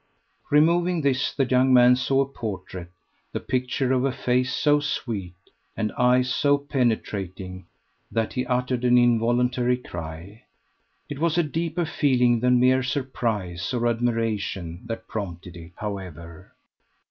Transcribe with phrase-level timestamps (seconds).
[0.49, 2.89] Removing this the young man saw a portrait,
[3.33, 5.35] the picture of a face so sweet,
[5.77, 7.67] and eyes so penetrating,
[8.11, 10.41] that he uttered an involuntary cry.
[11.07, 16.53] It was a deeper feeling than mere surprise or admiration that prompted it, however.